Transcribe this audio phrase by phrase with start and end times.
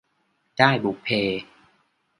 [0.59, 1.07] ด้ายบุพเพ